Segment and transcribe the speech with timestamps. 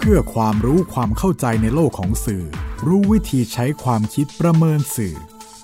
[0.00, 2.44] เพื่อความรู้ความเข้าใจในโลกของสื่อ
[2.86, 5.14] รู้วิธีใช้ความคิดประเมินสื่อ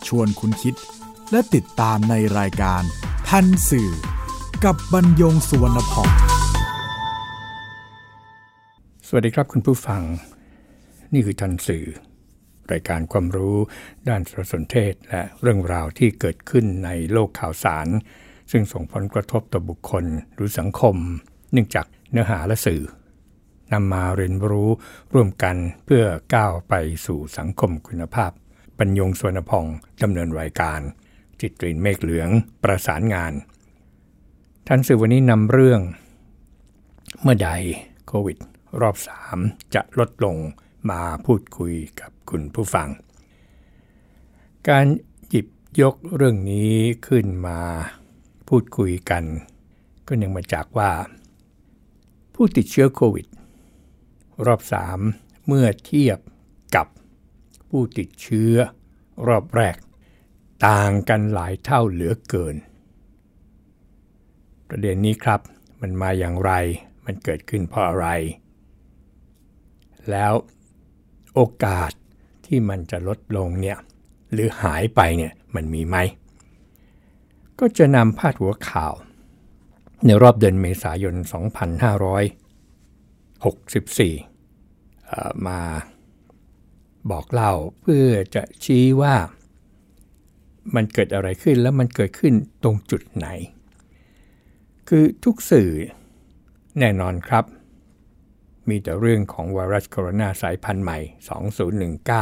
[0.07, 0.75] ชวนคุณคิด
[1.31, 2.83] และติดตามในรายการ
[3.29, 3.91] ทันสื่อ
[4.65, 6.11] กับบรรยงสุวรรณพอง
[9.07, 10.03] สวัสดีครับคุณผู้ฟัง
[11.13, 11.85] นี่คือทันสื่อ
[12.73, 13.57] รายการความรู้
[14.09, 17.87] ด้านสารสนเทศและเรื่องราวที่เกิดขึ้นในโลกข่าวสาร
[18.51, 20.05] ซึ่งส่งผลกระทบต่อบุคคล
[20.35, 20.97] หรือสังคม
[21.53, 22.83] เนื่องจากเนื้อหาและสื่อ
[23.75, 24.69] นำมาเรียนรู้
[25.13, 26.05] ร่วมกันเพื่อ
[26.35, 26.75] ก้าวไป
[27.07, 28.31] สู่สังคมคุณภาพ
[28.79, 29.67] ปัญญงสวนพอง
[30.03, 30.81] ดำเนินรายการ
[31.41, 32.29] จิตรินเมฆเหลือง
[32.63, 33.33] ประสานงาน
[34.67, 35.81] ท่านสื่อวันนี้นำเรื่อง
[37.23, 37.49] เมื่อใด
[38.07, 38.37] โควิด
[38.81, 38.97] รอบ
[39.35, 40.37] 3 จะลดลง
[40.91, 42.89] มาพูดคุยกับคุณผู้ฟัง
[44.69, 44.87] การ
[45.29, 45.47] หยิบ
[45.81, 46.73] ยกเรื่องนี้
[47.07, 47.61] ขึ้นมา
[48.49, 49.25] พูดคุยกัน
[50.07, 50.91] ก็เนื่องมาจากว่า
[52.35, 53.27] ผู้ติดเชื้อโควิด
[54.47, 54.61] รอบ
[55.05, 56.19] 3 เมื่อเทียบ
[56.77, 56.87] กับ
[57.69, 58.55] ผู้ติดเชื้อ
[59.29, 59.77] รอบแรก
[60.67, 62.57] ต่างกันหลายเท่าเหลือเกิน
[64.69, 65.41] ประเด็นนี้ครับ
[65.81, 66.53] มันมาอย่างไร
[67.05, 68.07] มันเกิดขึ้นเพราะอะไร
[70.11, 70.33] แล้ว
[71.35, 71.93] โอกาส
[72.47, 73.79] ที่มันจะลดลงเนี่ย
[74.33, 75.97] หรือหายไปเนี่ยมันมีไหม
[77.59, 78.95] ก็จะนำพาดหัวข่าว
[80.05, 81.15] ในรอบเดือนเมษายน
[82.01, 82.44] 2500
[83.45, 85.61] 64 มา
[87.11, 89.15] บอกเล่าเพื่อจะชี้ว่า
[90.75, 93.29] มันเกิดอะไรขึ้นแล้วมันเกิดขึ้นตรงจุดไหน
[94.89, 95.71] คือทุกสื่อ
[96.79, 97.45] แน่นอนครับ
[98.69, 100.99] มีแต่เรื่องของไวรัสโคโรนาสายพันธุ์ใหม่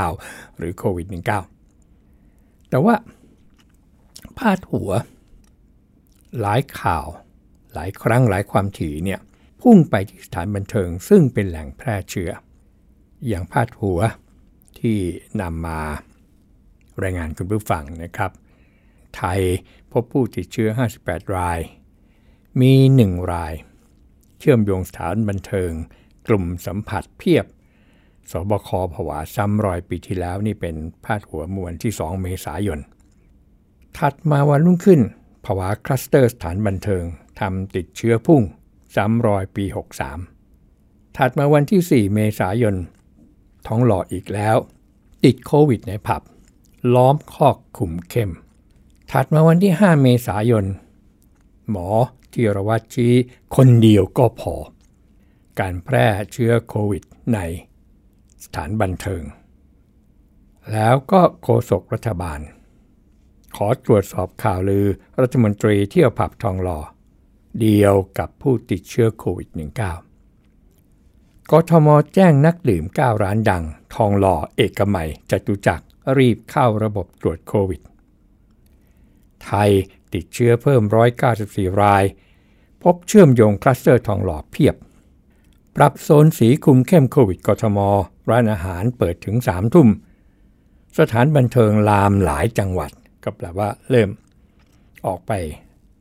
[0.03, 1.06] 2019 หรือโควิด
[1.89, 2.95] -19 แต่ว่า
[4.39, 4.91] พาดหัว
[6.41, 7.06] หลายข่าว
[7.75, 9.20] หลายครั้งหลายความถี่เนี่ย
[9.66, 12.30] พุ่งไปที่สถานบันเทิงซึ่งเป็นแหล่งแพร่เชื้อ
[13.28, 14.00] อย่างพาดหัว
[14.78, 14.98] ที่
[15.41, 15.80] นำมา
[17.02, 18.30] รายงานคุณผู้ฟังนะครับ
[19.16, 19.41] ไทย
[19.92, 20.69] พบผู้ติดเชื้อ
[21.03, 21.59] 58 ราย
[22.60, 22.72] มี
[23.04, 23.54] 1 ราย
[24.38, 25.70] เชื่อมโยงสถานบันเทิง
[26.28, 27.47] กลุ่มสัมผัสเพียบ
[28.31, 32.81] สบคผวาซ้ำรอยปีที่แล้วนี่เป็นพาดหัวมวนที่ 2 เมษายน
[33.98, 35.00] ถัดมาวันรุ่งขึ้น
[35.44, 37.04] ผวาคลัสเตอร์สถานบันเทิง
[37.41, 38.42] ทำติดเชื้อพุ่ง
[38.94, 39.64] ซ้ำรอยปี
[40.41, 42.76] 63 ถัดมาวันที่ 4 เมษายน
[43.66, 44.56] ท้องหล่ออีกแล้ว
[45.25, 46.22] ติดโควิดในผับ
[46.94, 48.31] ล้อมคอกขุมเข้ม
[49.12, 50.64] ถัดมาวันที่ 5 เมษายน
[51.70, 51.88] หมอ
[52.32, 53.12] ทีรวัตชี้
[53.56, 54.54] คนเดียวก็พอ
[55.60, 57.02] การแพร่เชื้อโควิด
[57.34, 57.38] ใน
[58.44, 59.22] สถานบันเทิง
[60.72, 62.41] แล้วก็โฆษกรัฐบาล
[63.56, 64.86] ขอตรวจสอบข่าวลือ
[65.20, 66.78] รัฐมนตรีเที่ยวผับทองหล่อ
[67.60, 69.48] เดียวกับผู้ติดเชื้อโควิด
[70.30, 73.64] -19 กทมแจ้งนักดื่ม 9 ร้านดัง
[73.94, 75.84] ทองหล่อเอกมัยจตุจักร
[76.18, 77.80] รีบเข้าระบบตรวจโควิด
[79.44, 79.70] ไทย
[80.14, 80.82] ติดเชื้อเพิ่ม
[81.32, 82.04] 194 ราย
[82.82, 84.76] พบเชื่อมโยงคลัสเตอร์ทองหล่อเพียบ
[85.76, 87.78] ปรับโซนสีคุมเข้มโควิดกทม
[88.30, 89.88] ร้านอาหารเปิดถึง 3 ทุ่ม
[90.98, 92.90] สถานบันเทิงลามหลายจังหวัด
[93.24, 94.08] ก็แปลว่าเริ่ม
[95.06, 95.32] ออกไป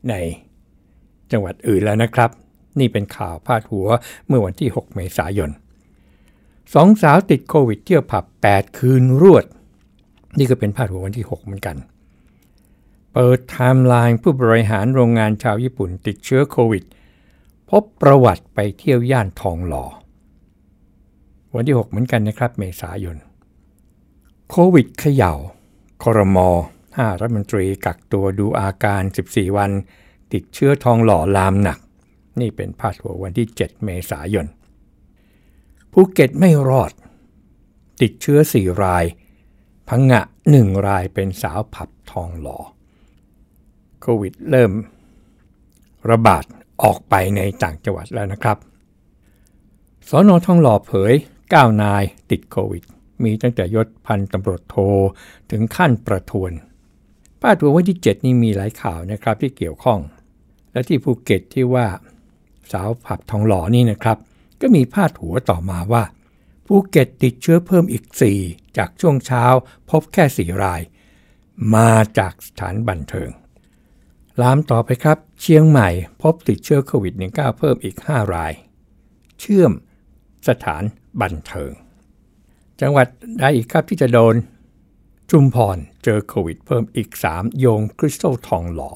[0.09, 0.13] ใน
[1.31, 2.29] จังหวัดอื่นแล้วนะครับ
[2.79, 3.87] นี่เป็นข่าวพาดหัว
[4.27, 5.51] เมื่อวันที่ 6 เมษายน
[6.73, 9.45] สองสาวติดโควิดเที่ยวผับ 8 คืนรวด
[10.37, 11.77] นี่ก็เป็นพาดหัววันที่ 6 เหมือนกัน
[13.13, 16.83] เปิดไทม์ไลน์ผู้บริหารโรงงานชาวญี่ปุ่นติดเชื้อโควิด
[17.69, 19.85] พบประวัติไปเที่ยวย่านทองหล่อ
[21.55, 23.17] วันที่ 6 เหมือนกันนะครับ เมษายน
[24.49, 25.33] โควิดเขย่า
[26.03, 26.49] คอรมอ
[26.85, 29.71] 5รัฐมนตรีกักตัวดูอาการ 14 วัน
[30.33, 31.79] ติดเชื้อทองหล่อลามหนัก
[32.39, 34.47] นี่เป็นพาดหัววันที่ 7 เมษายน
[35.91, 36.91] ภูเก็ตไม่รอด
[38.01, 39.05] ติดเชื้อ 4 ราย
[39.89, 40.21] พังงะ
[40.53, 42.57] 1 รายเป็นสาวผับทองหล่อ
[44.01, 44.71] โควิดเริ่ม
[46.09, 46.43] ระบาด
[46.83, 48.57] ออกไปในต่างจังหวัดแล้วนะครับ
[50.09, 51.13] สอนอทองหล่อเผย
[51.47, 52.83] 9 นายติดโควิด
[53.23, 54.75] มีตั้งแต่ยศพันตำรวจโท
[55.51, 56.51] ถึงขั้นประทวน
[57.41, 59.99] พาดหัววันที่ 7 นี่มีหลายข่าวนะครับที่เกี่ยวข้อง
[60.71, 61.87] และที่ภูเก็ตที่ว่า
[62.71, 64.17] สาวผับทองหล่อนี่นะครับ
[64.61, 66.03] ก็มีพาดหัวต่อมาว่า
[66.65, 68.03] ภูเก็ตติดเชื้อเพิ่มอีก
[68.41, 69.43] 4 จากช่วงเช้า
[69.89, 70.81] พบแค่ 4 ราย
[71.75, 73.29] มาจากสถานบันเทิง
[74.41, 75.89] ลามต่อไปครับ เชียงใหม่
[76.21, 78.53] พบติดเชื้อโควิด -19 เพิ่มอีก 5 ราย
[79.39, 79.71] เชื่อม
[80.47, 80.83] สถาน
[81.21, 81.71] บันเทิง
[82.81, 83.07] จังหวัด
[83.39, 84.35] ใดอีกครับที่จะโดน
[85.29, 88.91] ชุมพรเจอโควิดเพิ่มอีก 3 โยงคริสตัลทองหล่อ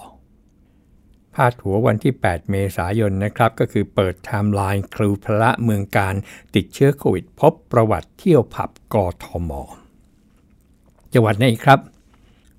[1.36, 6.16] พาดหัววันที่ 8 เมษายนนะครับ ก็คือเปิดไทม์ไลน์ครูพละเมืองกาญจน์
[6.56, 8.96] ติดเชื้อโควิด พบประวัติเที่ยวผับก
[9.26, 9.52] ทม
[11.14, 11.80] จังหวัดไหนครับ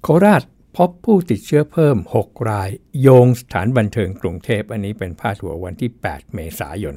[0.02, 0.42] โคราช
[0.76, 2.70] พบผู้ติดเชื้อเพิ่ม 6 ราย
[3.00, 6.96] โยงสถานบันเทิงกรุงเทพอันนี้เป็นพาดหัววันที่ 8 เมษายน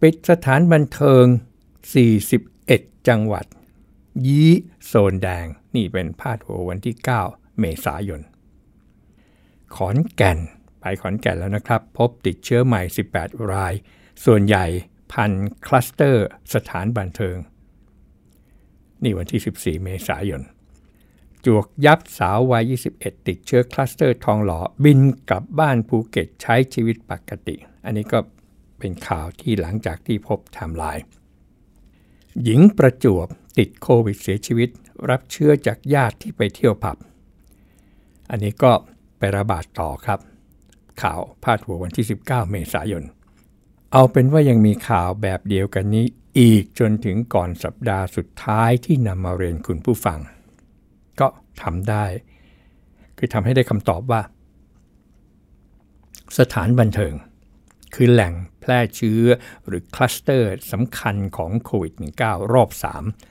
[0.00, 1.24] ปิดสถานบันเทิง
[2.16, 3.46] 41 จังหวัด
[4.26, 4.50] ยี้
[4.86, 6.96] โซนแดง นี่เป็นพาดหัววันที่
[7.28, 8.20] 9 เมษายน
[9.76, 10.38] ขอนแก่น
[10.80, 12.82] ไปขอนแก่นแล้วนะครับ พบติดเชื้อใหม่
[13.14, 13.74] 18 ราย
[14.24, 14.66] ส่วนใหญ่
[15.12, 15.32] พัน
[15.66, 17.36] คลัสเตอร์สถานบันเทิง
[19.02, 20.42] นี่วันที่ 14 เมษายน
[21.44, 25.00] จวกยับสาววัย 21 ติดเชื้อคลัสเตอร์ทองหล่อบิน
[25.30, 28.18] กลับบ้านภูเก็ตใช้ชีวิตปกติ อันนี้ก็
[28.78, 31.04] เป็นข่าวที่หลังจากที่พบไทม์ไลน์
[32.42, 33.26] หญิงประจวบ
[33.58, 34.68] ติดโควิดเสียชีวิต
[35.10, 36.96] รับเชื้อจากญาติที่ไปเที่ยวผับ
[38.30, 38.72] อันนี้ก็
[39.18, 40.20] ไประบาดต่อครับ
[41.02, 43.04] ข่าวพาดหัววันที่ 19 เมษายน
[43.92, 46.06] เอาเป็นว่ายังมีข่าวแบบเดียวกันนี้
[46.38, 50.18] อีกจนถึงก่อนสัปดาห์สุดท้ายที่นำมาเรียนคุณผู้ฟัง
[51.20, 51.28] ก็
[51.62, 52.04] ทำได้
[53.18, 54.22] คือทำให้ได้คำตอบว่า
[56.38, 57.14] สถานบันเทิง
[57.94, 59.24] คือแหล่งแพร่เชื้อ
[59.66, 62.70] หรือคลัสเตอร์สำคัญของโควิด -19 รอบ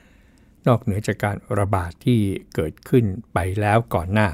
[0.02, 2.20] 3 นอกเหนือจากการระบาดที่
[2.54, 4.28] เกิดขึ้นไปแล้วก่อนหน้า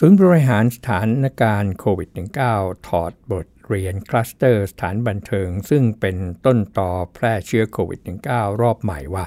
[0.00, 2.10] ศูนย์บริหารสถานการณ์โควิด
[2.48, 6.16] -19 ถอดบทเรียนคลัสเตอร์สถานบันเทิง ซึ่งเป็น
[6.46, 8.00] ต้นต่อแพร่เชื้อโควิด
[8.30, 9.24] -19 รอบใหม่ว่า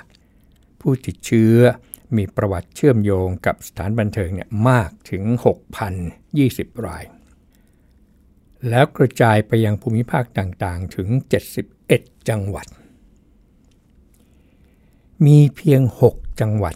[0.80, 1.56] ผู้ติดเชื้อ
[2.16, 5.24] มีประวัติเชื่อมโยงกับสถานบันเทิงเนี่ยมากถึง
[6.06, 7.04] 6,020 ราย
[8.70, 11.10] แล้วกระจายไปยังภูมิภาคต่างๆถึง
[11.70, 12.68] 71 จังหวัด
[15.26, 15.82] มีเพียง
[16.12, 16.76] 6 จังหวัด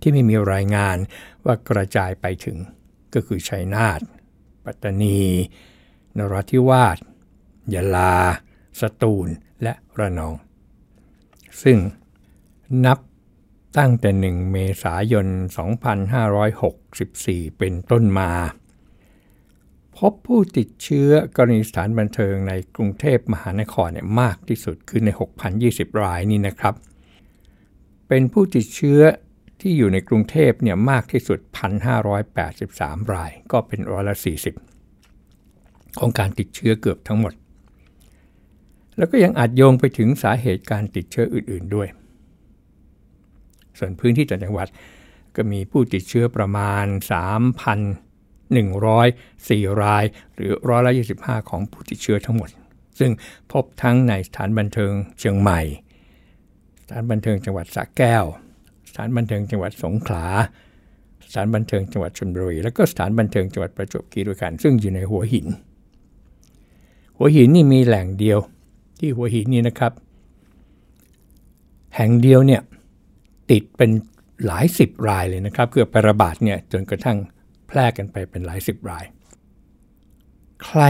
[0.00, 0.96] ที่ไม่มีรายงาน
[1.44, 2.56] ว่ากระจายไปถึง
[3.14, 4.00] ก็คือชัยนาท
[4.64, 5.18] ปัตตานี
[6.16, 6.98] นราธิวาส
[7.74, 8.14] ยะลา
[8.80, 9.28] สตูล
[9.62, 10.34] และระนอง
[11.62, 11.78] ซึ่ง
[12.84, 12.98] นับ
[13.78, 15.26] ตั้งแต่ 1 เมษายน
[16.62, 18.30] 2564 เป็นต้นมา
[19.96, 25.08] พบผู้ติดเชื้อกรณีสถานบันเทิงในกรุงเทพมหานครเนี่ยมากที่สุดคือใน
[25.56, 26.74] 6,020 รายนี่นะครับ
[28.08, 29.00] เป็นผู้ติดเชื้อ
[29.60, 31.38] ที่อยู่ในกรุงเทพเนี่ยมากที่สุด
[32.26, 34.16] 1,583 ราย ก็เป็นร้อยละ
[35.06, 37.32] 40 ของการติดเชื้อเกือบทั้งหมด
[38.96, 41.88] แล้วก็ยังอาจโยงไปถึงสาเหตุการติดเชื้ออื่น ๆด้วย
[43.78, 44.68] ส่วนพื้นที่ต่างจังหวัด
[45.36, 46.86] ก็มีผู้ติดเชื้อประมาณ
[48.50, 50.04] 3,104 ราย
[50.34, 52.48] หรือร้อยละ25 ของผู้ติดเชื้อทั้งหมด
[52.98, 53.10] ซึ่ง
[53.52, 55.60] พบทั้งในสถานบันเทิงเชียงใหม่
[56.82, 58.24] สถานบันเทิงจังหวัดสระแก้ว
[58.90, 60.26] สถานบันเทิงจังหวัดสงขลา
[61.24, 65.46] สถานบันเทิงจังหวัดชลบุรี แล้วก็สถานบันเทิงจังหวัดประจวบคีรีขันธ์ซึ่งอยู่ในหัวหิน
[67.16, 68.38] หัวหินนี่มีแหล่งเดียว
[68.98, 69.92] ที่หัวหินนี่นะครับ
[71.96, 72.60] แห่งเดียวเนี่ย
[73.50, 73.90] ติดเป็น
[74.46, 77.18] หลายสิบรายเลยนะครับ เกือบไประบาดเนี่ยจนกระทั่ง
[77.66, 79.04] แพร่กันไปเป็นหลายสิบราย
[80.64, 80.82] ใคร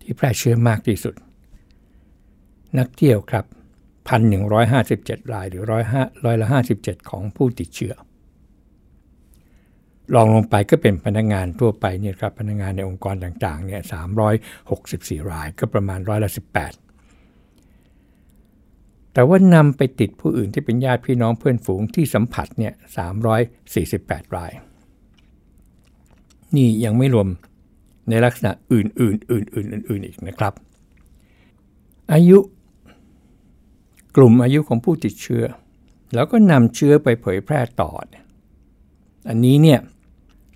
[0.00, 1.14] ที่แพร่เชื้อมากที่สุด
[2.78, 3.44] นักเที่ยวครับ
[4.12, 6.46] 1,157 รายหรือร้อยห้าร้อยละ
[6.78, 7.94] 57 ของผู้ติดเชื้อ
[10.14, 13.80] ลองลงไปก็เป็นพนักงานทั่วไปเนี่ยครับพนักงานในองค์กรต่างๆเนี่ย
[14.56, 16.40] 364 รายก็ประมาณร้อยละ 18
[19.12, 22.72] แต่ว่านำไปติดผู้อื่นที่เป็นญาติพี่น้องเพื่อนฝูงที่สัมผัสเนี่ย
[23.54, 24.52] 348 ราย
[26.56, 27.28] นี่ยังไม่รวม
[28.08, 30.52] ในลักษณะอื่นๆอื่นๆอื่นๆอีกนะครับ
[32.12, 32.38] อายุ
[34.16, 35.44] กลุ่มอายุของผู้ติดเชื้อ
[36.14, 37.90] แล้วก็นำเชื้อไปเผยแพร่ต่อ
[39.28, 39.80] อันนี้เนี่ย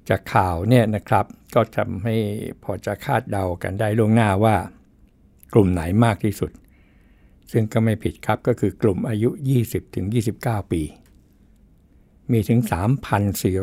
[0.08, 1.24] จากข่าวเนี่ยนะครับ
[1.54, 2.14] ก็ทำให้
[2.62, 4.56] พอจะคาดเดากันได้ล่วงหน้าว่า
[5.54, 6.50] กลุ่มไหนมากที่สุด
[7.52, 9.30] ซึ่งก็ไม่ผิดครับก็คือกลุ่มอายุ
[10.00, 10.82] 20-29 ปี
[12.32, 12.60] มีถึง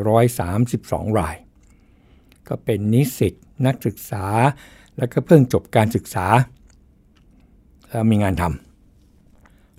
[0.08, 1.36] 3,432 ราย
[2.48, 3.34] ก็เป็นนิสิต
[3.66, 4.26] นักศึกษา
[4.96, 6.26] แล้วก็เพิ่งจบการศึกษา
[7.88, 8.67] แล้วมีงานทำ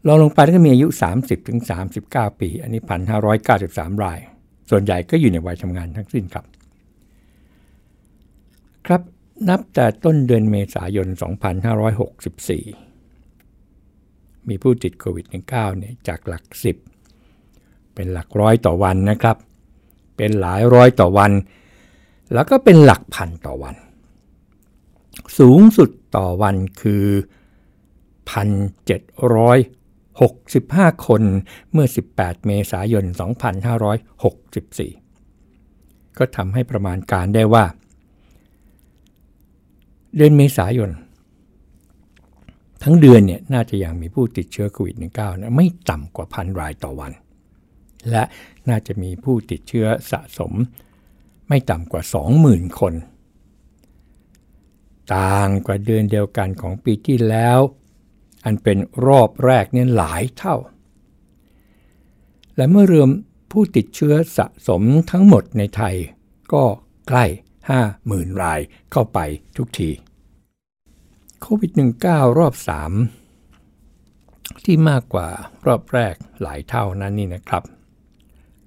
[0.08, 0.88] ลองลงไปก็มีอายุ
[1.64, 2.82] 30-39 ปี อันนี้
[3.42, 4.20] 1,593 ราย
[4.70, 6.46] ส่วนใหญ่ก็อยู่ในวัยทำงานทั้งสิ้นครับ
[8.88, 9.02] ครับ
[9.50, 11.08] นับแต่ต้นเดือนเมษายน
[13.18, 16.44] 2564 มีผู้ติดโควิด -19 เนี่ยจากหลัก
[17.20, 19.38] 10 เป็นหลักร้อยต่อวันนะครับ
[20.18, 21.32] เป็นหลายร้อยต่อวัน
[22.34, 23.76] แล้วก็เป็นหลักพันต่อวัน
[25.40, 27.06] สูงสุดต่อวันคือ
[30.22, 31.22] 65 คน
[31.72, 33.06] เมื่อ 18 เมษายน
[34.42, 37.66] 2564 ก็ทำให้ประมาณการได้ว่า
[40.16, 40.92] เดือนเมษายน
[42.84, 47.12] ทั้งเดือนเนี่ยน่าจะยังมีผู้ติดเชื้อโควิด -19 นะไม่ต่ำกว่าพันรายต่อวัน
[48.12, 48.24] และ
[48.70, 50.54] น่าจะมีผู้ติดเชื้อสะสม
[51.48, 52.04] ไม่ต่ำกว่า
[52.42, 52.94] 20,000 คน
[55.16, 57.60] ต่างกว่าเดือนเดียวกันของปีที่แล้ว
[58.46, 58.78] อันเป็น
[59.08, 60.56] รอบแรกเนี่ยหลายเท่า
[62.56, 63.10] และเมื่อรวม
[63.52, 64.82] ผู้ติดเชื้อสะสม
[65.12, 65.96] ทั้งหมดในไทย
[66.54, 66.64] ก็
[67.08, 67.26] ใกล้
[67.84, 68.60] 50,000 ราย
[68.92, 69.20] เข้าไป
[69.58, 69.90] ทุกที
[71.42, 71.72] โควิด
[72.06, 72.54] -19 รอบ
[73.40, 75.28] 3 ที่มากกว่า
[75.68, 77.64] รอบแรกหลายเท่านั้นนี่นะครับ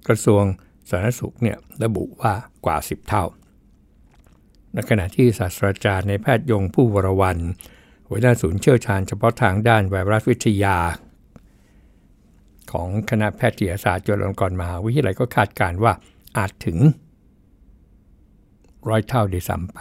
[0.07, 0.43] กระทรวง
[0.89, 2.33] สาธารณสุขเนี่ยระบุว่า
[2.65, 3.25] กว่า 10 เท่า
[4.73, 7.37] ในขณะที่ศาสตราจารย์ในแพทย์ยงผู้วรวัน
[8.07, 10.77] หัวหน้าศูนย์เชี่ยวชาญเฉพาะทางด้านไวรัสวิทยา
[12.71, 15.93] ของคณะแพทยศาสตร์จุฬาลงกรณ์มหาวิทยาลัยก็คาดการว่า
[16.37, 16.77] อาจถึง
[18.89, 19.79] ร้อยเท่าด้ซ้ำไป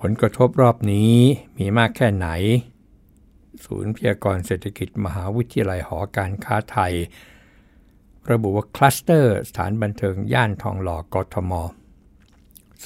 [0.00, 1.12] ผลกระทบรอบนี้
[1.58, 2.28] มีมากแค่ไหน
[3.64, 6.94] ศูนย์พยากรเศรษฐกิจมหาวิทยาลัยหอการค้าไทย
[8.30, 11.52] ระบุว่าคลัสเตอร์สถานบันเทิงย่านทองหล่อกทม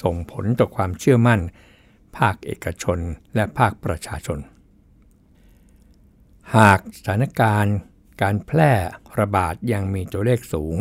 [0.01, 1.39] ส่งผลต่อความเชื่อมั่น
[2.17, 2.99] ภาคเอกชน
[3.35, 4.39] และภาคประชาชน
[6.55, 7.75] หากสถานการณ์
[8.21, 8.71] การแพร่
[9.19, 10.77] ระบาดยังมีตัวเลขสูง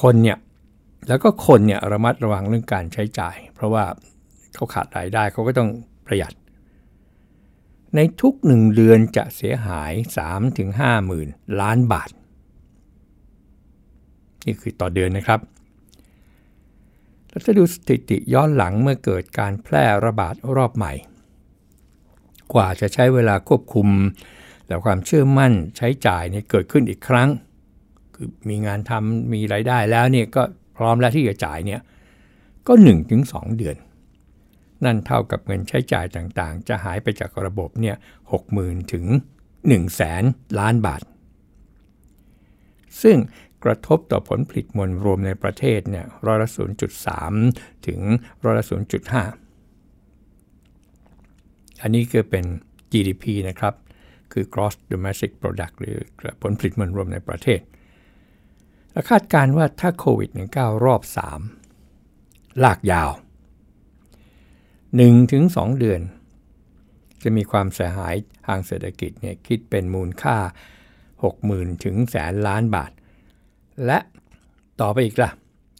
[0.00, 0.38] คนเนี่ย
[1.08, 3.84] แล้วก็คนเนี่ยระมัดระวังเรื่องการใช้จ่าย เพราะว่า
[4.54, 5.70] เขาขาดรายได้เขาก็ต้อง
[6.06, 6.34] ประหยัด
[7.94, 9.92] ในทุกหนึ่งเดือนจะเสียหาย
[10.50, 11.28] 3-5 หมื่น
[11.60, 12.10] ล้านบาท
[14.44, 15.40] นี่คือต่อเดือนนะครับ
[17.34, 20.92] แล้วถ้าดูสถิติย้อนหลังเมื่อเกิดการแพร่ระบาดรอบใหม่
[22.54, 23.88] กว่าจะใช้เวลาควบคุม
[24.68, 27.28] และความเชื่อมั่นใช้จ่ายเนี่ยเกิดขึ้นอีกครั้ง
[28.14, 30.42] คือมีงานทำมีรายได้แล้วเนี่ยก็
[30.76, 31.80] พร้อมแล้วที่จะจ่ายเนี่ย
[32.66, 32.72] ก็
[33.14, 33.76] 1-2 เดือน
[34.84, 37.96] นั่นเท่ากับเงินใช้จ่ายต่างๆ จะหายไปจากระบบเนี่ย
[38.44, 39.06] 60,000ถึง
[39.50, 40.24] 1แสน
[40.58, 41.02] ล้านบาท
[43.02, 43.16] ซึ่ง
[43.64, 46.48] กระทบต่อผลผลิตมวลรวมในประเทศเนี่ยร้อยละ
[47.16, 48.00] 0.3 ถึง
[48.44, 48.72] ร้อยละ 0.5
[51.82, 52.44] อันนี้คือเป็น
[52.92, 53.74] GDP นะครับ
[54.32, 55.96] คือ gross domestic product หรือ
[56.42, 57.60] ผลผลิตมวลรวมในประเทศ
[58.92, 61.02] และคาดการว่าถ้าโควิด -19 รอบ
[61.82, 63.10] 3 ลากยาว
[65.04, 66.00] 1-2 เดือน
[67.22, 68.14] จะมีความเสียหาย
[68.46, 70.36] ทางเศรษฐกิจเนี่ยคิดเป็นมูลค่า
[71.10, 72.92] 60,000 ถึงแสนล้านบาท
[73.86, 73.98] และ
[74.80, 75.30] ต่อไปอีกล่ะ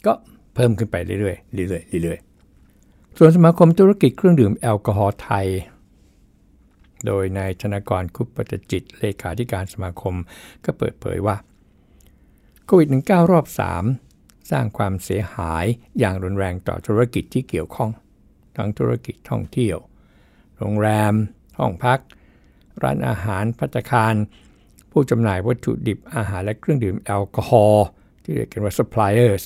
[0.05, 0.13] ก็
[0.55, 5.47] เพิ่มขึ้นไปเรื่อยๆเรื่อยๆเรื่อยๆส่วนสมาคมธุรกิจเครื่องดื่มแอลกอฮอล์ไทย
[7.05, 10.15] โดยนายธนกรคุปปตจิตเลขาธิการสมาคม
[10.65, 11.35] ก็เปิดเผยว่า
[12.65, 13.45] โควิด -19 รอบ
[13.97, 15.65] 3 สร้างความเสียหาย
[15.99, 17.91] อย่างรุนแรงต่อธุรกิจที่เกี่ยวข้อง
[18.57, 19.77] ทั้งธุรกิจท่องเที่ยว
[20.57, 21.13] โรงแรม
[21.59, 21.99] ห้องพัก
[22.83, 24.15] ร้านอาหารพัตคาร
[24.97, 27.87] ผู้จำหน่ายวัตถุดิบอาหารและเครื่องดื่มแอลกอฮอล์
[28.23, 29.43] ที่เรียกกันว่า suppliers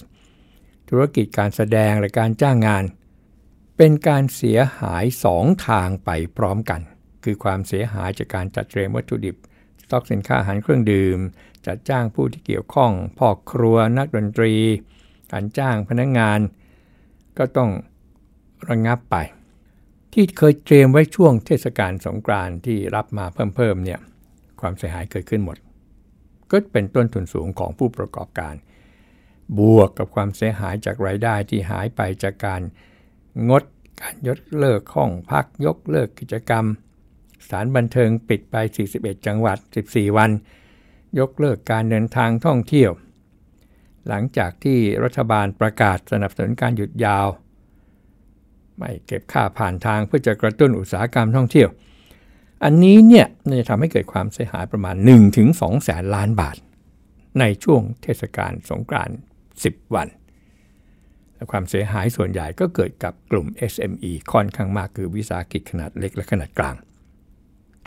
[0.90, 2.84] ธุรกิจการแสดงและการจ้างงาน
[3.78, 6.82] เป็นการเสียหาย2ทางไปพร้อมกัน
[7.24, 9.36] คือความเสียหายจากการจัดเตรียมวัตถุดิบ
[9.82, 11.18] สต็อกสินค้าอาหารเครื่องดื่ม
[11.66, 14.54] จัดจ้างผู้ที่เกี่ยวข้องพ่อครัวนักดนตรี
[15.32, 16.40] การจ้างพนักงงาน
[17.38, 17.70] ก็ต้อง
[18.70, 19.16] ระงงับไป
[20.14, 23.26] ที่เคยเตรียมไว้ช่วงเทศกาลสงกรานต์ที่รับมา
[23.56, 24.00] เพิ่มๆเนี่ย
[24.62, 25.58] ความเสียหายเกิดขึ้นหมด
[26.52, 28.56] ก็เป็นต้นทุนสูงของผู้ประกอบการ
[29.60, 32.62] บวกกับความเสียหายจากรายได้ที่หายไปจากการ
[33.50, 33.64] งด
[34.02, 36.66] การยกเลิกห้องพักยกเลิกกิจกรรม
[37.44, 38.56] สถานบันเทิงปิดไป
[38.92, 39.58] 41 จังหวัด
[39.90, 40.32] 14 วัน
[41.20, 42.92] ยกเลิกการเดินทางท่องเที่ยว
[44.08, 47.28] หลังจากที่รัฐบาลประกาศสนับสนุนการหยุดยาว
[48.78, 51.70] ไม่เก็บค่าผ่านทางเพื่อจะกระตุ้นอุตสาหกรรมท่องเที่ยว
[52.64, 53.28] อันนี้เนี่ย
[53.60, 54.96] จะทำให้เกิดความเสียหายประมาณ
[55.40, 56.58] 1-2แสนล้านบาท
[57.40, 59.18] ในช่วงเทศกาลสงกรานต์
[59.56, 60.08] 10 วัน
[61.36, 66.76] และความเสียหายส่วนใหญ่ก็เกิดกับกลุ่ม SME ค่อนข้างมากคือวิสาหกิจขนาดเล็กและขนาดกลาง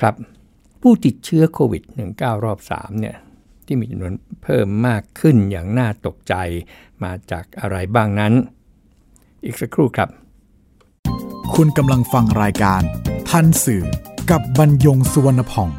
[0.00, 0.14] ครับ
[0.80, 1.82] ผู้ติดเชื้อโควิด
[2.14, 3.16] -19 รอบ3เนี่ย
[3.66, 6.34] ที่มีจำนวนเพิ่มมากขึ้นอย่างน่าตกใจ
[7.04, 8.32] มาจากอะไรบ้างนั้น
[9.44, 10.08] อีกสักครู่ครับ
[11.54, 12.82] คุณกำลังฟังรายการ
[13.28, 13.84] ทันสื่อ
[14.30, 15.70] กับบรรยงสุวรรณพอง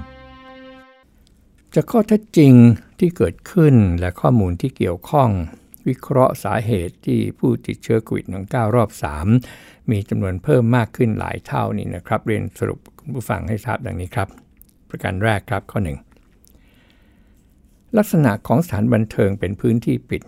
[1.75, 2.53] จากข้อเท็จจริง
[2.99, 5.29] ที่เกิดขึ้นและข้อมูลที่เกี่ยวข้อง
[5.87, 8.89] วิเคราะห์สาเหตุที่ผู้ติดเชื้อโควิด -19 รอบ
[9.39, 14.27] 3 มีจำนวนเพิ่มมากขึ้นหลายเท่านี้นะครับ เรียนสรุปคุณผู้ฟังให้ทราบดังนี้ครับ
[14.89, 15.79] ประการแรกครับข้อ
[16.47, 20.21] 1 ลักษณะของสถานบันเทิงเป็นพื้นที่ปิด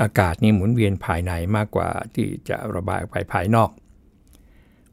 [0.00, 3.70] อากาศนี่หมุนเวียนภายในมากกว่าที่จะระบายออกไปภายนอก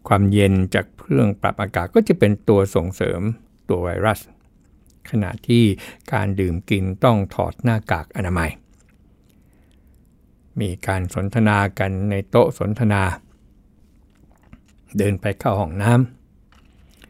[0.08, 3.22] ความเย็นจากเครื่องปรับอากาศก็จะเป็นตัวส่งเสริม
[3.70, 4.20] ตัวไวรัส
[5.10, 5.64] ขณะที่
[6.14, 8.52] การดื่มกินต้องถอดหน้ากากอนามัย
[10.60, 13.02] มีการสนทนากันในโต๊ะสนทนา
[14.98, 15.92] เดินไปเข้าห้องน้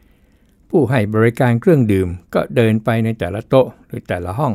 [0.06, 4.52] ำผู้ให้บริการเครื่องดื่มก็เดินไปในแต่ละโต๊ะหรือแต่ละห้อง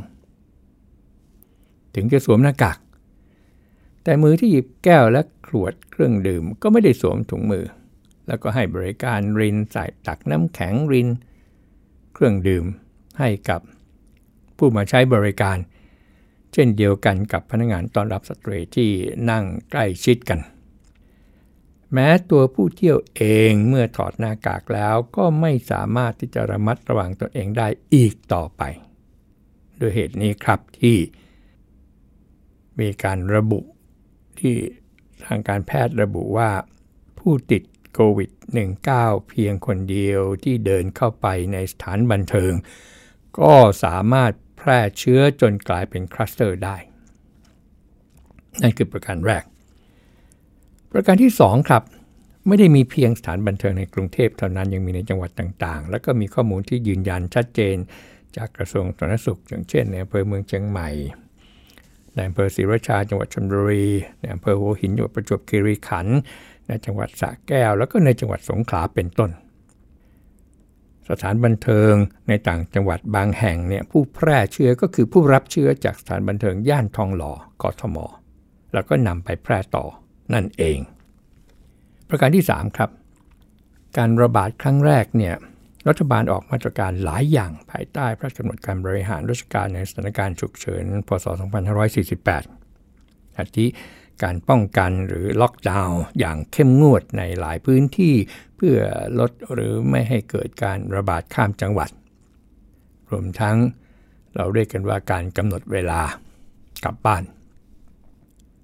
[1.96, 2.78] ถึงจะสวมหน้ากาก
[4.04, 7.66] แต่มือที่หยิบแก้วและขวดเครื่องดื่มก็ไม่ได้สวมถุงมือ
[8.28, 11.08] แล้วก็ให้บริการรินใส่ตักน้ำแข็งริน
[12.14, 12.66] เครื่องดื่ม
[13.20, 13.62] ให้กับ
[14.58, 15.58] ผู้มาใช้บริการ
[16.54, 18.90] เช่นเดียวกันกับพนักงานต้อนรับสตรีที่
[19.30, 20.40] นั่งใกล้ชิดกัน
[21.94, 28.62] แม้ตัวผู้เที่ยวเองเมื่อถอดหน้ากากแล้วก็ไม่สามารถที่จะระมัดระวังตัวเองได้อีกต่อไป
[29.80, 30.98] ด้วยเหตุนี้ครับที่
[32.80, 33.60] มีการระบุ
[34.40, 34.56] ที่
[35.26, 36.50] ทางการแพทย์ระบุว่า
[37.20, 37.64] ผู้ติด
[38.00, 38.32] โควิด
[38.80, 42.54] -19 เพียงคนเดียวที่เดินเข้าไปในสถานบันเทิง
[43.40, 46.78] ก็สามารถแพร่เชื้อจนกลายเป็นคลัสเตอร์ได้
[48.62, 49.44] นั่นคือประการแรก
[50.92, 51.84] ประการที่ 2 ครับ
[52.48, 57.76] ไม่ได้มีเพียงสถานบันเทิงในกรุงเทพเท่านั้นยังมีในจังหวัดต่างๆ แล้วก็มีข้อมูลที่ยืนยันชัดเจน
[58.36, 60.90] จากกระทรวงสาธารณสุข อย่างเช่นในอำเภอเมืองเชียงใหม่
[62.18, 63.86] ในอำเภอศรีราชาจังหวัดชลบุรี
[64.20, 66.18] ในอำเภอหัวหินจังหวัดประจวบคีรีขันธ์
[66.68, 69.32] ในจังหวัดสระแก้ว แล้วก็ในจังหวัดสงขลาเป็นต้น
[71.10, 71.94] สถานบันเทิง
[72.28, 77.98] ในต่างจังหวัดบางแห่งเนี่ยผู้แพร่เชื้อก็คือผู้รับเชื้อจากสถานบันเทิงย่านทองหล่อกทม
[78.74, 79.86] แล้วก็นำไปแพร่ต่อ
[80.34, 80.80] นั่นเอง
[82.10, 82.90] ประการที่ 3 ครับ
[83.98, 85.36] การระบาดครั้งแรกเนี่ย
[85.88, 91.26] รัฐบาลออกมาตรการหลายอย่างภายใต้พระราชกำหนดการบริหารราชการในสถานการณ์ฉุกเฉิน พศ
[92.12, 93.66] 2548อาทิ
[94.24, 98.16] การป้องกันหรือล็อกดาวน์อย่างเข้มงวดในหลายพื้นที่
[98.56, 98.78] เพื่อ
[99.20, 101.90] ลดหรือไม่ให้เกิดการระบาดข้ามจังหวัด
[103.12, 103.58] รวมทั้ง
[104.36, 106.02] เราเรียกกันว่าการกำหนดเวลา
[106.84, 107.24] กลับบ้าน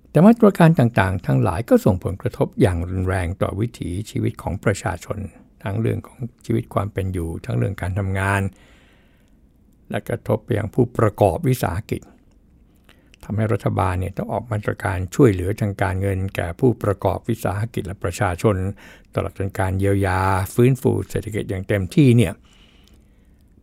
[0.09, 5.17] แต่มาตรการต่างๆ ทั้งหลายก็ส่งผลกระทบอย่างรุนแรงต่อวิถีชีวิตของประชาชน
[5.63, 8.41] ทั้งเรื่องของชีวิตความเป็นอยู่ ทั้งเรื่องการทำงาน
[9.89, 12.01] และกระทบไปยังผู้ประกอบวิสาหกิจ
[13.23, 18.55] ทำให้รัฐบาลเนี่ยต้องออกมาตรการช่วยเหลือทางการเงิน แก่ผู้ประกอบวิสาหกิจและประชาชน
[19.13, 20.19] ตลอดจนการเยียวยา
[20.53, 22.33] ฟื้นฟูเศรษฐกิจอย่างเต็มที่เนี่ย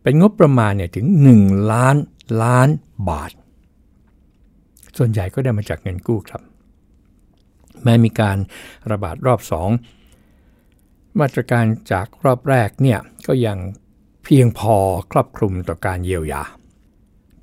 [0.03, 1.05] เป็นงบประมาณเนี่ยถึง
[1.39, 1.95] 1 ล้าน
[2.43, 2.69] ล้าน
[3.09, 3.31] บาท
[4.97, 6.41] ส่วนใหญ่ก็ได้มาจากเงินกู้ครับ
[7.83, 8.37] แม้มีการ
[8.91, 10.00] ระบาดรอบ2
[11.19, 13.57] มาตรการจากรอบแรกเนี่ยก็ยัง
[14.23, 14.75] เพียงพอ
[15.11, 16.43] ครอบคลุมต่อการเยียวยา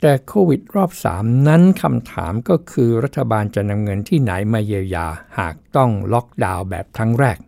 [0.00, 5.07] แต่โควิดรอบ 3 นั้นคำถามก็คือรัฐบาลจะนำเงินที่ไหนมาเยียวยา
[5.38, 7.38] หากต้องล็อกดาวน์แบบครั้งแรก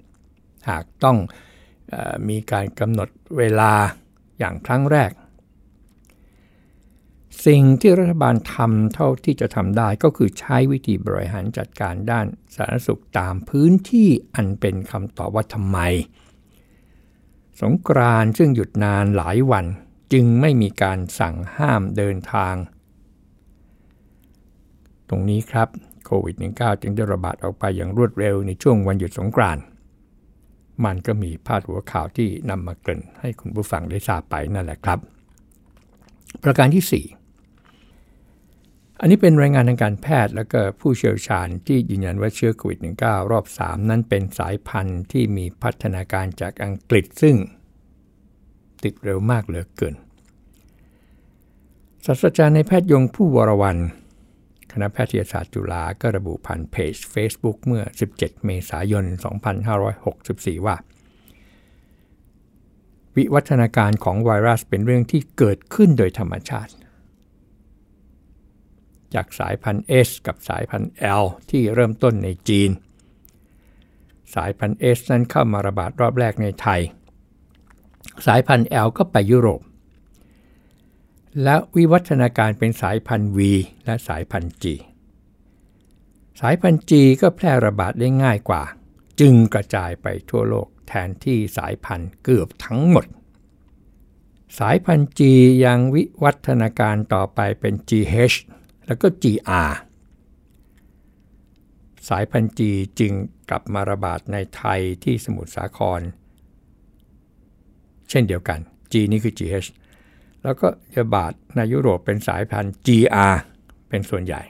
[0.70, 1.18] หากต้อง
[1.92, 1.94] อ
[2.28, 3.72] มีการกำหนดเวลา
[4.38, 5.11] อย่างครั้งแรก
[7.47, 15.79] สิ่งที่รัฐบาลทำเท่าที่จะทำได้ก็คือใช้วิธีบริหารจัดการด้านสาธารณสุขตามพื้นที่อันเป็นคำตอบว่าทำไม
[17.61, 19.66] สงกรานซึ่งหยุดนานหลายวัน
[20.12, 22.55] จึงไม่มีการสั่งห้ามเดินทาง
[25.09, 25.69] ตรงนี้ครับ
[26.05, 29.59] โควิด -19 จึงได้ระบาดออกไปอย่างรวดเร็วในช่วงวันหยุดสงกราน
[30.85, 34.99] มันก็มีพาดหัวข่าวที่นำมาเกริ่นให้คุณผู้ฟังได้ทราบไปนั่นแหละครับ
[36.43, 37.19] ประการที่ 4
[39.02, 47.36] อันนี้เป็นรายงานทางการแพทย์และก็ผู้เชี่ยวชาญที่ยืนยันว่าเชื้อโควิด -19 รอบ 3 นั้นเป็นสายพันธุ์ที่มีพัฒนาการจากอังกฤษซึ่ง
[48.82, 49.94] ติดเร็วมากเหลือเกิน
[52.04, 53.76] ศาสตราจารย์ในแพทย์ยงผู้วรวัน
[54.72, 57.82] คณะแพทยศาสตร์จุฬาก็ระบุผ่านเพจ Facebook เมื่อ
[58.14, 59.04] 17 เมษายน
[59.84, 60.76] 2564 ว่า
[63.16, 66.72] วิวัฒนาการของไวรัสเป็นเรื่องที่เกิดขึ้นโดยธรรมชาติ
[69.14, 70.92] จากสายพันธุ์ S กับสายพันธุ์
[71.23, 72.70] L ที่เริ่มต้นในจีน
[74.35, 76.81] สายพันธุ์ S นั้นเข้ามาระบาดรอบแรกในไทย
[78.27, 79.61] สายพันธุ์ L ก็ไปยุโรป
[81.42, 83.38] และวิวัฒนาการเป็นสายพันธุ์ V
[83.85, 84.64] และสายพันธุ์ G
[86.40, 88.62] สายพันธุ์ G ก็แพร่ระบาดได้ง่ายกว่า
[89.20, 93.07] จึงกระจายไปทั่วโลกแทนที่สายพันธุ์เกือบทั้งหมด
[94.59, 95.20] สายพันธุ์ G
[95.64, 98.37] ยังวิวัฒนาการต่อไปเป็น GH
[98.90, 99.72] แล้วก็ GR
[102.09, 102.61] สายพันธุ์ G
[102.98, 103.12] จึง
[103.50, 106.00] กลับมาระบาดในไทยที่สมุทรสาคร
[108.11, 108.59] เช่นเดียวกัน
[108.92, 109.68] G นี่คือ GH
[110.42, 110.66] แล้วก็
[110.98, 113.35] ระบาดในยุโรปเป็นสายพันธุ์ GR
[113.88, 114.42] เป็นส่วนใหญ่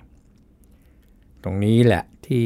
[1.43, 2.45] ตรงนี้แหละที่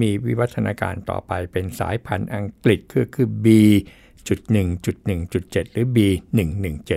[0.00, 6.90] มีวิวัฒนาการต่อไปเป็นสายพันธุ์อังกฤษคือคือ B.1.1.7 หรือ B117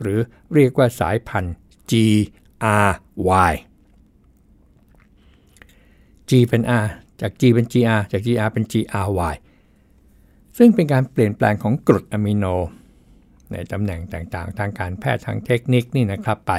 [0.00, 0.18] หรือ
[0.54, 1.54] เรียกว่าสายพันธุ์
[1.92, 1.94] G
[2.88, 2.92] R
[3.50, 3.54] Y
[6.28, 6.86] G เป็น R
[7.20, 9.34] จาก G เป็น GR จาก GR เป็น GRY
[10.58, 12.44] ซึ่งเป็นการเปลี่ยนแปลงของกรดอะมิโน
[13.52, 16.52] ในตำแหน่งต่างๆ ทางการแพทย์ทางเทคนิคนี่นะครับไป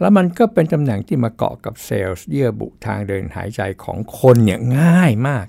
[0.00, 5.46] แล้วมันก็เป็นตำแหน่งที่มาเกาะกับเซลล์เยื่อบุทางเดินหายใจของคนเนี่ยง่ายมาก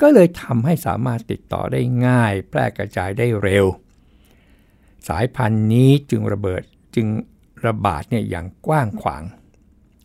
[0.00, 3.66] ก็เลยทำให้สามารถติดต่อได้ง่าย แพร่กระจายได้เร็ว
[5.08, 6.62] สายพันธุ์นี้จึงระเบิด
[6.94, 7.06] จึง
[7.66, 9.22] ระบาดเนี่ยอย่างกว้างขวาง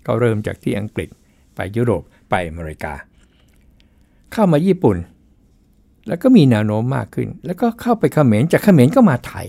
[0.06, 1.10] ก็เริ่มจากที่อังกฤษ
[1.56, 2.94] ไปยุโรปไปอเมริกา
[4.32, 4.98] เข้ามาญี่ปุ่น
[6.08, 9.48] แล้วก็มีแนวโน้มมากขึ้น แล้วก็เข้าไปเขมรจากเขมรก็มาไทย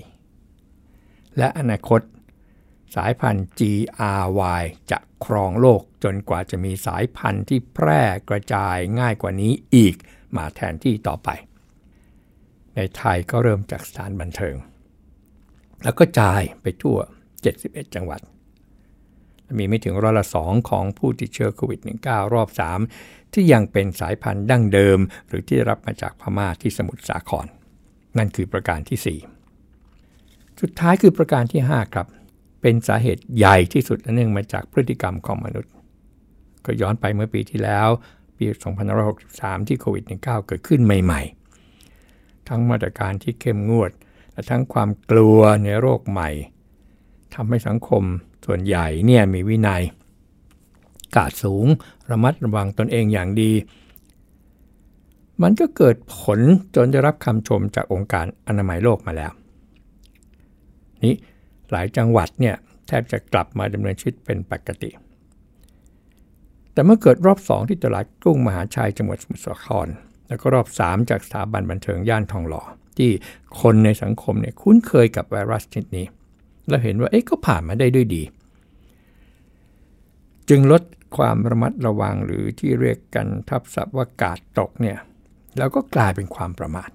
[1.39, 2.01] และอนาคต
[2.97, 9.95] สายพันธุ์ GRY จะครองโลกจนกว่าจะมีสายพันธุ์ที่แพร่กระจายง่ายกว่านี้อีก
[10.37, 11.29] มาแทนที่ต่อไป
[12.77, 14.55] ในไทยก็เริ่มจากสถานบันเทิง
[15.83, 16.99] แล้วก็จ่ายไปทั่ว
[17.45, 18.21] 71 จังหวัด
[19.59, 22.49] มีไม่ถึงร้อยละสองของผู้ติดเชื้อโควิด -19 รอบ
[22.91, 27.47] 3 ที่ยังเป็นสายพันธุ์ดั้งเดิม หรือที่รับมาจากพม่าที่สมุทรสาคร
[28.19, 29.19] นั่นคือประการที่
[29.73, 32.07] 4 สุดท้ายคือประการที่ 5 ครับ
[32.63, 35.73] เป็นสาเหตุใหญ่ที่สุดเนื่องมาจากพฤติกรรมของมนุษย์
[36.65, 37.89] ก็ย้อนไปเมื่อปีที่แล้ว
[38.37, 38.45] ปี
[39.07, 43.91] 2563 ที่โควิด -19 เกิดขึ้นใหม่ๆ ทั้งมาตรการที่เข้มงวด
[44.33, 46.31] และทั้งความกลัวในโรคใหม่
[47.37, 48.03] ทำให้สังคม
[48.47, 49.83] ส่วนใหญ่เนี่ยมีวินัย
[51.17, 51.67] กาดสูง
[52.11, 53.53] ระมัดระวังตนเองอย่างดี
[55.43, 56.41] มันก็เกิดผล
[56.77, 59.33] จนได้รับคำชมจากองค์การอนามัยโลกมาแล้ว
[61.05, 61.15] นี้
[61.71, 62.55] หลายจังหวัดเนี่ย
[62.87, 64.91] แทบจะกลับมาดำเนินชีวิตเป็นปกติ
[66.73, 69.89] แต่เมื่อเกิดรอบ2ที่ตลาดกุ้งมหาชัยจังหวัดสมุทรสาคร
[70.29, 72.63] แล้วก็รอบ 3 จากสถาบันบันเทิงย่านทองหล่อ
[72.97, 73.11] ที่
[73.61, 76.07] คนในสังคมเนี่ยคุ้นเคยกับไวรัสชนิดนี้
[76.69, 78.23] เราเห็นว่าเอ๊ะก็ผ่านมาได้ด้วยดี
[80.49, 80.83] จึงลด
[81.17, 84.99] ความระมัดระวังหรือที่เรียกกันทับศัพท์ว่ากาดตกเนี่ย
[85.59, 86.91] แล้วก็กลายเป็นความประมาท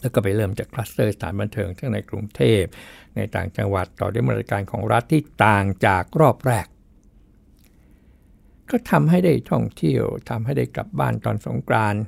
[0.00, 2.62] แล้วก็ไปเริ่มจากคลัสเตอร์สถานบันเทิงทั้งในกรุงเทพ
[3.16, 6.66] ในต่างจังหวัดต่อด้วยมาตรการของรัฐที่ต่างจากรอบแรก
[8.70, 12.02] ก็ทำให้ได้ท่องเที่ยวทำให้ได้กลับบ้านตอนสงกรานต์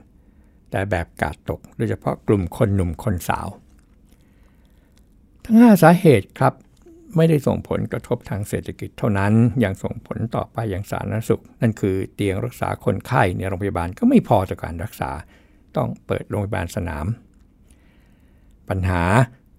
[0.71, 3.49] แต่แบบกาดตก โดยเฉพาะกลุ่มคนหนุ่มคนสาว
[5.49, 6.55] ทั้ง 5 สาเหตุครับ
[7.17, 9.33] ไม่ได้ส่งผลกระทบทางเศรษฐกิจเท่านั้น
[9.65, 15.11] ยังส่งผลต่อไปอย่างสาธารณสุข นั่นคือเตียงรักษาคนไข้ในโรงพยาบาลก็ไม่พอต่อการรักษา
[15.77, 17.07] ต้องเปิดโรงพยาบาลสนาม
[18.69, 19.03] ปัญหา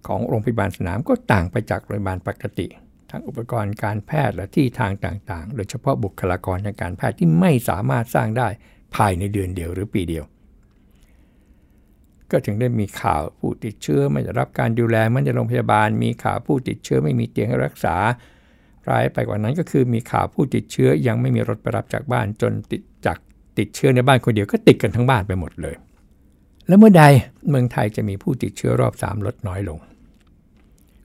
[0.07, 2.67] ของโรงพยาบาลสนามก็ต่างไปจากโรงพยาบาลปกติ
[3.11, 8.47] ทั้งอุปกรณ์การแพทย์และที่ทางต่างๆ โดยเฉพาะบุคลากรทางการแพทย์ที่ไม่สามารถสร้างได้
[8.95, 10.25] ภายในเดือนเดียวหรือปีเดียว
[12.31, 17.95] ก็ถึงได้มีข่าวผู้ติดเชื้อไม่ได้รับการดูแลมันในโรงพยาบาล มีข่าวผู้ติดเชื้อไม่มีเตียงรักษา
[18.89, 23.17] ร้ายไปกว่านั้นก็คือมีข่าวผู้ติดเชื้อยังไม่มีรถไปรับจากบ้านจนติดจาก
[23.57, 25.75] ติดเชื้อในบ้านคนเดียวก็ติดกันทั้งบ้านไปหมดเลย
[26.67, 27.03] แล้วเมื่อใด
[27.49, 29.79] เมืองไทยจะมีผู้ติดเชื้อรอบ 3 ลดน้อยลง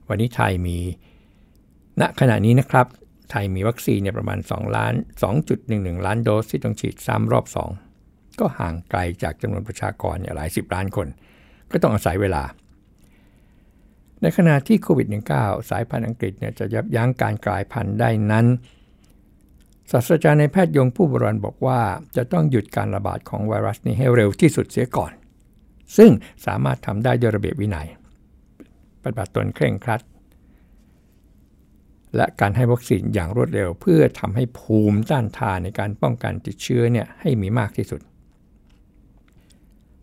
[0.07, 0.77] วันนี้ไทยมี
[1.99, 2.87] ณขณะนี้นะครับ
[3.31, 4.93] ไทยมีวัคซีนเนี่ยประมาณ 2 ล้าน
[5.49, 7.92] 2.11 ล้านโดสที่ต้องฉีดซ้ำรอบ 2
[8.39, 11.07] ก็ห่างไกลจากจำนวนประชากรหลายสิบล้านคน
[11.71, 12.43] ก็ต้องอาศัยเวลา
[14.21, 18.45] ในขณะที่โควิด -19 สายพันธุ์อังกฤษเนี่ยจะยับยั้งการกลายพันธุ์ได้นั้น
[19.91, 21.79] ศาสตราจารย์ในแพทย์ยงผู้บรนบอกว่า
[22.15, 25.11] จะต้องหยุดการระบาดของไวรัสนี้ให้เร็วที่สุดเสียก่อน
[25.97, 26.11] ซึ่ง
[26.45, 27.87] สามารถทำได้ด้วยระเบียบวินัย
[29.01, 30.01] ปฏิบัติตนเคร่งครัด
[32.15, 38.01] และการให้วัคซีนอย่างรวดเร็ว เพื่อทำให้ภูมิต้านทานในการป้องกันติดเชื้อเนี่ยให้มีมากที่สุด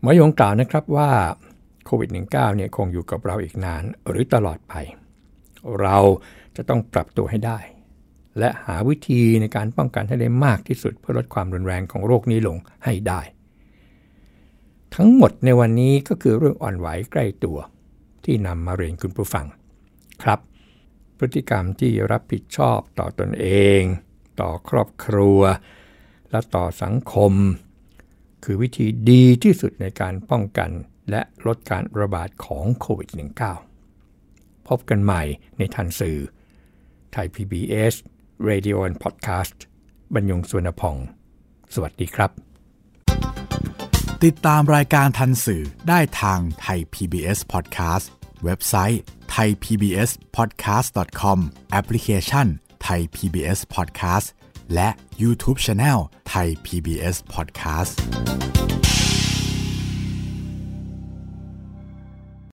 [0.00, 1.10] หมอยงกล่าวนะครับว่า
[1.84, 4.74] โควิด -19 เนี่ยคงอยู่กับเราอีกนานหรือตลอดไป
[5.80, 5.96] เรา
[6.56, 7.58] จะต้องปรับตัวให้ได้
[8.38, 13.20] และหาวิธีในการป้องกันให้ได้มากที่สุดเพื่อลดความรุนแรงของโรคนี้ลงให้ได้
[14.94, 17.58] ทั้งหมดในวันนี้ก็คือเรื่องอ่อนไหวใกล้ตัว
[18.24, 19.46] ที่นำมาเรียนคุณผู้ฟัง
[20.22, 20.40] ครับ
[21.18, 23.46] พฤติกรรมที่รับผิดชอบต่อตอนเอ
[23.78, 23.80] ง
[24.40, 25.40] ต่อครอบครัว
[26.30, 27.32] และต่อสังคม
[28.44, 30.70] คือวิธีดีที่สุดในการป้องกัน
[31.10, 33.08] และลดการระบาดของโควิด
[33.88, 35.22] -19 พบกันใหม่
[35.58, 36.18] ในทันสื่อ
[37.12, 37.94] ไทย PBS
[38.48, 39.56] Radio and Podcast
[40.14, 40.96] บรรยงสุวรรณพอง
[41.74, 42.30] สวัสดีครับ
[44.24, 48.06] ติดตามรายการทันสื่อได้ทางไทย PBS Podcast
[48.44, 49.00] เว็บไซต์
[49.34, 51.38] thaipbspodcast.com
[51.70, 52.46] แอปพลิเคชัน
[52.86, 54.26] Thai PBS Podcast
[54.74, 54.88] และ
[55.22, 57.94] YouTube Channel ไทย PBS Podcast